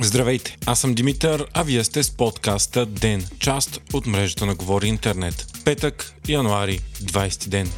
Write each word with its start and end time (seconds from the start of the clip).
Здравейте, 0.00 0.56
аз 0.66 0.80
съм 0.80 0.94
Димитър, 0.94 1.46
а 1.54 1.62
вие 1.62 1.84
сте 1.84 2.02
с 2.02 2.10
подкаста 2.10 2.86
ДЕН, 2.86 3.24
част 3.38 3.80
от 3.92 4.06
мрежата 4.06 4.46
на 4.46 4.54
Говори 4.54 4.86
Интернет. 4.86 5.46
Петък, 5.64 6.14
януари, 6.28 6.80
20 7.02 7.48
ден. 7.48 7.68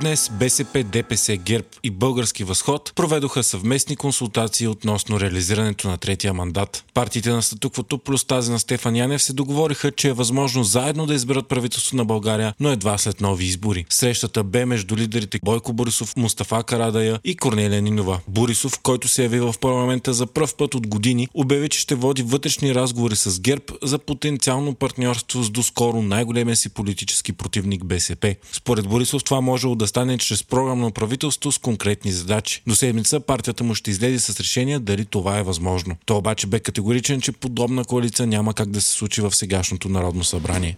Днес 0.00 0.30
БСП, 0.32 0.84
ДПС, 0.84 1.36
ГЕРБ 1.36 1.66
и 1.82 1.90
Български 1.90 2.44
възход 2.44 2.92
проведоха 2.94 3.42
съвместни 3.42 3.96
консултации 3.96 4.68
относно 4.68 5.20
реализирането 5.20 5.88
на 5.88 5.98
третия 5.98 6.34
мандат. 6.34 6.84
Партиите 6.94 7.30
на 7.30 7.42
статуквото 7.42 7.98
плюс 7.98 8.24
тази 8.24 8.52
на 8.52 8.58
Стефан 8.58 8.96
Янев 8.96 9.22
се 9.22 9.32
договориха, 9.32 9.90
че 9.90 10.08
е 10.08 10.12
възможно 10.12 10.64
заедно 10.64 11.06
да 11.06 11.14
изберат 11.14 11.48
правителство 11.48 11.96
на 11.96 12.04
България, 12.04 12.54
но 12.60 12.70
едва 12.70 12.98
след 12.98 13.20
нови 13.20 13.44
избори. 13.44 13.84
Срещата 13.90 14.44
бе 14.44 14.64
между 14.64 14.96
лидерите 14.96 15.38
Бойко 15.44 15.72
Борисов, 15.72 16.16
Мустафа 16.16 16.62
Карадая 16.62 17.20
и 17.24 17.36
Корнелия 17.36 17.82
Нинова. 17.82 18.20
Борисов, 18.28 18.78
който 18.82 19.08
се 19.08 19.22
яви 19.22 19.40
в 19.40 19.54
парламента 19.60 20.12
за 20.12 20.26
пръв 20.26 20.54
път 20.54 20.74
от 20.74 20.86
години, 20.86 21.28
обяви, 21.34 21.68
че 21.68 21.80
ще 21.80 21.94
води 21.94 22.22
вътрешни 22.22 22.74
разговори 22.74 23.16
с 23.16 23.40
ГЕРБ 23.40 23.64
за 23.82 23.98
потенциално 23.98 24.74
партньорство 24.74 25.42
с 25.42 25.50
доскоро 25.50 26.02
най-големия 26.02 26.56
си 26.56 26.68
политически 26.68 27.32
противник 27.32 27.84
БСП. 27.84 28.34
Според 28.52 28.88
Борисов 28.88 29.24
това 29.24 29.40
може 29.40 29.68
да 29.76 29.83
стане 29.86 30.18
чрез 30.18 30.44
програмно 30.44 30.90
правителство 30.90 31.52
с 31.52 31.58
конкретни 31.58 32.12
задачи. 32.12 32.62
До 32.66 32.74
седмица 32.74 33.20
партията 33.20 33.64
му 33.64 33.74
ще 33.74 33.90
излезе 33.90 34.18
с 34.18 34.40
решение 34.40 34.78
дали 34.78 35.04
това 35.04 35.38
е 35.38 35.42
възможно. 35.42 35.96
Той 36.06 36.16
обаче 36.16 36.46
бе 36.46 36.60
категоричен, 36.60 37.20
че 37.20 37.32
подобна 37.32 37.84
коалиция 37.84 38.26
няма 38.26 38.54
как 38.54 38.70
да 38.70 38.80
се 38.80 38.92
случи 38.92 39.20
в 39.20 39.34
сегашното 39.34 39.88
Народно 39.88 40.24
събрание 40.24 40.76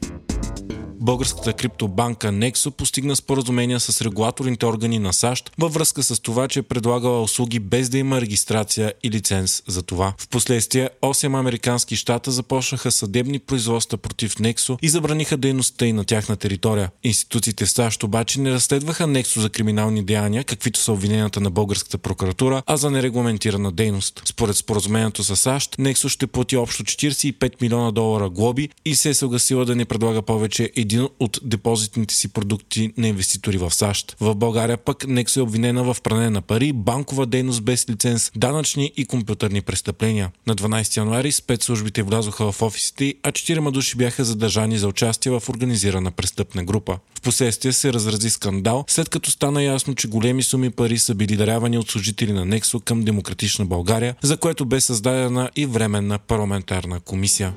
българската 1.07 1.53
криптобанка 1.53 2.29
Nexo 2.29 2.71
постигна 2.71 3.17
споразумения 3.17 3.81
с 3.81 4.03
регулаторните 4.03 4.67
органи 4.67 4.99
на 4.99 5.13
САЩ 5.13 5.51
във 5.59 5.75
връзка 5.75 6.03
с 6.03 6.21
това, 6.21 6.49
че 6.49 6.59
е 6.59 6.63
предлагала 6.63 7.23
услуги 7.23 7.59
без 7.59 7.89
да 7.89 7.99
има 7.99 8.21
регистрация 8.21 8.93
и 9.03 9.11
лиценз 9.11 9.63
за 9.67 9.83
това. 9.83 10.15
Впоследствие 10.19 10.91
8 11.03 11.39
американски 11.39 11.97
щата 11.97 12.31
започнаха 12.31 12.93
съдебни 12.93 13.39
производства 13.39 13.99
против 13.99 14.35
Nexo 14.35 14.79
и 14.83 14.89
забраниха 14.89 15.37
дейността 15.37 15.87
и 15.87 15.93
на 15.93 16.05
тяхна 16.05 16.37
територия. 16.37 16.91
Институциите 17.05 17.67
в 17.67 17.71
САЩ 17.71 18.03
обаче 18.03 18.41
не 18.41 18.51
разследваха 18.51 19.05
Nexo 19.05 19.41
за 19.41 19.51
криминални 19.51 20.05
деяния, 20.05 20.45
каквито 20.45 20.81
са 20.81 20.93
обвиненията 20.93 21.41
на 21.41 21.51
българската 21.51 21.99
прокуратура, 21.99 22.63
а 22.67 22.77
за 22.77 22.91
нерегламентирана 22.91 23.73
дейност. 23.73 24.23
Според 24.25 24.57
споразумението 24.57 25.25
с 25.25 25.37
САЩ, 25.37 25.77
Nexo 25.77 26.09
ще 26.09 26.27
плати 26.27 26.57
общо 26.57 26.83
45 26.83 27.63
милиона 27.63 27.91
долара 27.91 28.31
глоби 28.31 28.69
и 28.85 28.95
се 28.95 29.09
е 29.09 29.15
съгласила 29.15 29.65
да 29.65 29.77
не 29.77 29.85
предлага 29.85 30.23
повече 30.23 30.71
един 30.77 30.96
един 30.97 31.09
от 31.21 31.39
депозитните 31.43 32.15
си 32.15 32.29
продукти 32.29 32.93
на 32.97 33.09
инвеститори 33.09 33.59
в 33.59 33.75
САЩ. 33.75 34.17
В 34.21 34.35
България 34.35 34.77
пък 34.77 35.07
Нексо 35.09 35.41
е 35.41 35.43
обвинена 35.43 35.95
в 35.95 35.97
пране 36.03 36.31
на 36.31 36.43
пари, 36.43 36.73
банкова 36.73 37.27
дейност 37.27 37.63
без 37.63 37.91
лиценз, 37.91 38.33
данъчни 38.37 38.93
и 38.97 39.05
компютърни 39.05 39.63
престъпления. 39.63 40.31
На 40.47 40.55
12 40.55 40.97
януари 40.97 41.33
спецслужбите 41.33 42.03
влязоха 42.03 42.53
в 42.53 42.63
офисите, 42.63 43.15
а 43.23 43.33
четирима 43.33 43.73
души 43.73 43.97
бяха 43.97 44.25
задържани 44.25 44.79
за 44.79 44.89
участие 44.89 45.33
в 45.33 45.43
организирана 45.49 46.11
престъпна 46.11 46.65
група. 46.65 46.99
Впоследствие 47.15 47.73
се 47.73 47.93
разрази 47.93 48.31
скандал, 48.31 48.85
след 48.89 49.09
като 49.09 49.31
стана 49.31 49.63
ясно, 49.63 49.95
че 49.95 50.09
големи 50.09 50.43
суми 50.43 50.71
пари 50.71 50.99
са 50.99 51.15
били 51.15 51.37
дарявани 51.37 51.79
от 51.79 51.91
служители 51.91 52.33
на 52.33 52.45
Нексо 52.45 52.81
към 52.81 53.05
Демократична 53.05 53.67
България, 53.67 54.15
за 54.23 54.37
което 54.37 54.67
бе 54.67 54.81
създадена 54.81 55.51
и 55.57 55.67
временна 55.67 56.19
парламентарна 56.19 57.01
комисия 57.01 57.53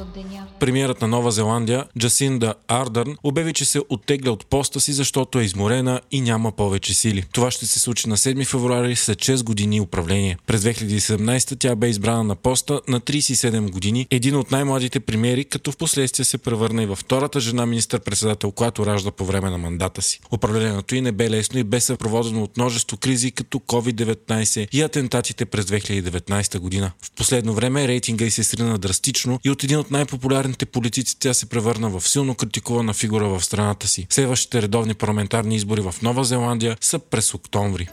от 0.00 0.12
деня. 0.12 0.46
Премиерът 0.60 1.00
на 1.00 1.08
Нова 1.08 1.30
Зеландия, 1.30 1.84
Джасинда 1.98 2.54
Ардърн, 2.68 3.16
обяви, 3.22 3.52
че 3.52 3.64
се 3.64 3.80
оттегля 3.88 4.30
от 4.30 4.46
поста 4.46 4.80
си, 4.80 4.92
защото 4.92 5.40
е 5.40 5.44
изморена 5.44 6.00
и 6.10 6.20
няма 6.20 6.52
повече 6.52 6.94
сили. 6.94 7.24
Това 7.32 7.50
ще 7.50 7.66
се 7.66 7.78
случи 7.78 8.08
на 8.08 8.16
7 8.16 8.46
февруари 8.46 8.96
след 8.96 9.18
6 9.18 9.44
години 9.44 9.80
управление. 9.80 10.38
През 10.46 10.60
2017 10.60 11.56
тя 11.58 11.76
бе 11.76 11.88
избрана 11.88 12.24
на 12.24 12.34
поста 12.34 12.80
на 12.88 13.00
37 13.00 13.70
години, 13.70 14.06
един 14.10 14.36
от 14.36 14.50
най-младите 14.50 15.00
премиери, 15.00 15.44
като 15.44 15.72
в 15.72 15.76
последствие 15.76 16.24
се 16.24 16.38
превърна 16.38 16.82
и 16.82 16.86
във 16.86 16.98
втората 16.98 17.40
жена 17.40 17.66
министър-председател, 17.66 18.50
която 18.50 18.86
ражда 18.86 19.10
по 19.10 19.24
време 19.24 19.50
на 19.50 19.58
мандата 19.58 20.02
си. 20.02 20.20
Управлението 20.32 20.94
й 20.94 21.00
не 21.00 21.12
бе 21.12 21.30
лесно 21.30 21.58
и 21.58 21.64
бе 21.64 21.80
съпроводено 21.80 22.42
от 22.42 22.56
множество 22.56 22.96
кризи, 22.96 23.30
като 23.30 23.58
COVID-19 23.58 24.68
и 24.72 24.82
атентатите 24.82 25.44
през 25.44 25.64
2019 25.64 26.58
година. 26.58 26.92
В 27.02 27.10
последно 27.10 27.54
време 27.54 27.88
рейтинга 27.88 28.24
й 28.24 28.30
се 28.30 28.44
срина 28.44 28.78
драстично 28.78 29.40
и 29.44 29.50
от 29.50 29.64
един 29.64 29.78
от 29.78 29.83
най-популярните 29.90 30.66
политици 30.66 31.18
тя 31.18 31.34
се 31.34 31.46
превърна 31.46 31.88
в 31.90 32.08
силно 32.08 32.34
критикувана 32.34 32.92
фигура 32.92 33.28
в 33.28 33.44
страната 33.44 33.88
си. 33.88 34.06
Следващите 34.10 34.62
редовни 34.62 34.94
парламентарни 34.94 35.56
избори 35.56 35.80
в 35.80 35.94
Нова 36.02 36.24
Зеландия 36.24 36.76
са 36.80 36.98
през 36.98 37.34
октомври. 37.34 37.88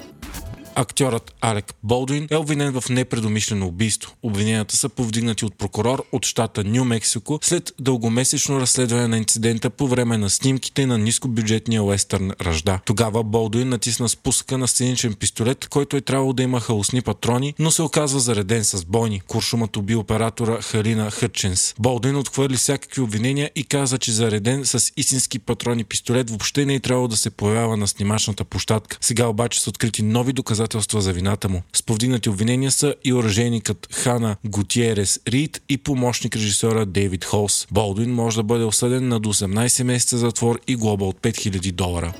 Актьорът 0.75 1.33
Алек 1.41 1.73
Болдуин 1.83 2.27
е 2.31 2.35
обвинен 2.35 2.81
в 2.81 2.89
непредомишлено 2.89 3.67
убийство. 3.67 4.13
Обвиненията 4.23 4.77
са 4.77 4.89
повдигнати 4.89 5.45
от 5.45 5.57
прокурор 5.57 6.03
от 6.11 6.25
щата 6.25 6.63
Нью 6.63 6.85
Мексико 6.85 7.39
след 7.41 7.73
дългомесечно 7.79 8.59
разследване 8.59 9.07
на 9.07 9.17
инцидента 9.17 9.69
по 9.69 9.87
време 9.87 10.17
на 10.17 10.29
снимките 10.29 10.85
на 10.85 10.97
нискобюджетния 10.97 11.83
уестърн 11.83 12.31
Ръжда. 12.41 12.79
Тогава 12.85 13.23
Болдуин 13.23 13.69
натисна 13.69 14.09
спуска 14.09 14.57
на 14.57 14.67
сценичен 14.67 15.13
пистолет, 15.13 15.67
който 15.67 15.97
е 15.97 16.01
трябвало 16.01 16.33
да 16.33 16.43
има 16.43 16.59
хаосни 16.59 17.01
патрони, 17.01 17.53
но 17.59 17.71
се 17.71 17.81
оказва 17.81 18.19
зареден 18.19 18.63
с 18.63 18.85
бойни. 18.85 19.21
Куршумът 19.21 19.77
уби 19.77 19.95
оператора 19.95 20.61
Халина 20.61 21.11
Хътченс. 21.11 21.73
Болдуин 21.79 22.15
отхвърли 22.15 22.57
всякакви 22.57 23.01
обвинения 23.01 23.51
и 23.55 23.63
каза, 23.63 23.97
че 23.97 24.11
зареден 24.11 24.65
с 24.65 24.91
истински 24.97 25.39
патрони 25.39 25.83
пистолет 25.83 26.29
въобще 26.29 26.65
не 26.65 26.75
е 26.75 26.79
трябвало 26.79 27.07
да 27.07 27.17
се 27.17 27.29
появява 27.29 27.77
на 27.77 27.87
снимачната 27.87 28.43
площадка. 28.43 28.97
Сега 29.01 29.27
обаче 29.27 29.61
са 29.61 29.69
открити 29.69 30.03
нови 30.03 30.33
доказателства 30.33 30.61
доказателства 30.71 31.01
за 31.01 31.13
вината 31.13 31.49
му. 31.49 31.61
С 31.73 31.83
повдигнати 31.83 32.29
обвинения 32.29 32.71
са 32.71 32.95
и 33.03 33.13
оръжейникът 33.13 33.87
Хана 33.93 34.35
Гутиерес 34.45 35.19
Рид 35.27 35.61
и 35.69 35.77
помощник 35.77 36.35
режисьора 36.35 36.85
Дейвид 36.85 37.25
Холс. 37.25 37.67
Болдуин 37.71 38.13
може 38.13 38.35
да 38.35 38.43
бъде 38.43 38.63
осъден 38.63 39.07
на 39.07 39.19
до 39.19 39.33
18 39.33 39.83
месеца 39.83 40.17
затвор 40.17 40.59
и 40.67 40.75
глоба 40.75 41.05
от 41.05 41.21
5000 41.21 41.71
долара. 41.71 42.13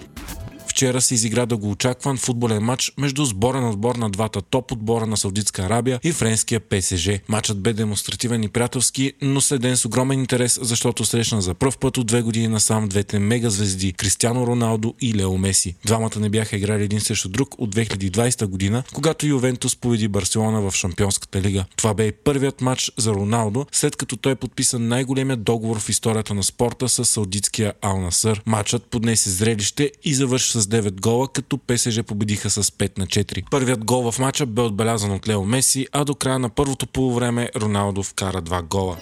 Вчера 0.82 1.02
се 1.02 1.14
изигра 1.14 1.46
да 1.46 1.58
го 1.58 1.72
очакван 1.72 2.18
футболен 2.18 2.64
матч 2.64 2.94
между 2.98 3.26
сбора 3.26 3.62
на 3.62 3.70
отбор 3.70 3.96
на 3.96 4.10
двата 4.10 4.42
топ 4.42 4.72
отбора 4.72 5.06
на 5.06 5.18
Саудитска 5.18 5.62
Арабия 5.62 6.00
и 6.04 6.12
френския 6.12 6.60
ПСЖ. 6.60 7.10
Матчът 7.28 7.60
бе 7.60 7.74
демонстративен 7.74 8.44
и 8.44 8.48
приятелски, 8.48 9.14
но 9.22 9.42
следен 9.42 9.78
с 9.78 9.86
огромен 9.86 10.20
интерес, 10.20 10.60
защото 10.62 11.06
срещна 11.06 11.42
за 11.42 11.54
първ 11.54 11.78
път 11.80 11.98
от 11.98 12.08
две 12.08 12.22
години 12.22 12.48
насам 12.48 12.88
двете 12.88 13.20
мегазвезди 13.20 13.94
Кристиано 13.94 14.48
Роналдо 14.48 14.94
и 15.02 15.14
Лео 15.14 15.38
Меси. 15.38 15.76
Двамата 15.86 16.20
не 16.20 16.30
бяха 16.30 16.58
играли 16.58 16.84
един 16.84 17.02
срещу 17.02 17.30
друг 17.30 17.56
от 17.58 17.76
2020 17.76 18.46
година, 18.46 18.84
когато 18.94 19.28
Ювентус 19.28 19.76
победи 19.76 20.08
Барселона 20.08 20.62
в 20.62 20.76
Шампионската 20.76 21.42
лига. 21.42 21.66
Това 21.76 21.94
бе 21.94 22.08
и 22.08 22.12
първият 22.12 22.62
матч 22.62 22.92
за 22.98 23.12
Роналдо, 23.12 23.66
след 23.72 23.96
като 23.96 24.18
той 24.18 24.36
подписа 24.36 24.80
най-големия 24.80 25.38
договор 25.38 25.80
в 25.80 25.90
историята 25.90 26.34
на 26.34 26.44
спорта 26.44 26.90
с 26.90 27.06
саудитския 27.06 27.74
Ал 27.82 28.02
Насър. 28.02 28.42
Матчът 28.46 28.84
поднесе 28.84 29.30
зрелище 29.30 29.92
и 30.04 30.14
завърши 30.14 30.52
с 30.52 30.71
9 30.72 31.02
гола, 31.02 31.28
като 31.28 31.58
ПСЖ 31.58 32.00
победиха 32.08 32.50
с 32.50 32.64
5 32.64 33.00
на 33.00 33.08
4. 33.08 33.44
Първият 33.52 33.86
гол 33.86 34.12
в 34.12 34.20
матча 34.20 34.46
бе 34.46 34.62
отбелязан 34.62 35.12
от 35.12 35.28
Лео 35.28 35.46
Меси, 35.46 35.88
а 35.92 36.06
до 36.06 36.16
края 36.16 36.40
на 36.40 36.50
първото 36.50 36.88
полувреме 36.88 37.50
Роналдо 37.56 38.04
вкара 38.04 38.42
2 38.42 38.64
гола. 38.64 38.98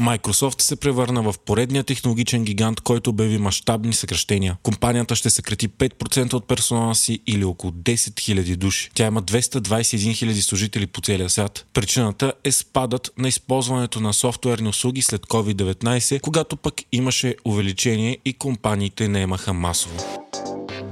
Microsoft 0.00 0.60
се 0.62 0.76
превърна 0.76 1.22
в 1.22 1.34
поредния 1.46 1.84
технологичен 1.84 2.44
гигант, 2.44 2.80
който 2.80 3.10
обяви 3.10 3.38
мащабни 3.38 3.92
съкръщения. 3.92 4.56
Компанията 4.62 5.16
ще 5.16 5.30
съкрати 5.30 5.68
5% 5.68 6.34
от 6.34 6.48
персонала 6.48 6.94
си 6.94 7.20
или 7.26 7.44
около 7.44 7.72
10 7.72 7.94
000 7.94 8.56
души. 8.56 8.90
Тя 8.94 9.06
има 9.06 9.22
221 9.22 9.60
000 9.60 10.40
служители 10.40 10.86
по 10.86 11.00
целия 11.00 11.30
свят. 11.30 11.66
Причината 11.72 12.32
е 12.44 12.52
спадът 12.52 13.10
на 13.18 13.28
използването 13.28 14.00
на 14.00 14.14
софтуерни 14.14 14.68
услуги 14.68 15.02
след 15.02 15.26
COVID-19, 15.26 16.20
когато 16.20 16.56
пък 16.56 16.74
имаше 16.92 17.34
увеличение 17.44 18.18
и 18.24 18.32
компаниите 18.32 19.08
не 19.08 19.20
имаха 19.20 19.52
масово. 19.52 20.28